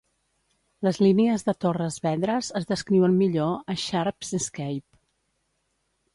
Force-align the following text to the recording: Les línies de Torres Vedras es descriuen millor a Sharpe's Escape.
Les 0.87 0.99
línies 1.03 1.45
de 1.49 1.53
Torres 1.65 1.97
Vedras 2.05 2.49
es 2.61 2.65
descriuen 2.73 3.15
millor 3.21 3.53
a 3.75 3.77
Sharpe's 3.83 4.35
Escape. 4.41 4.87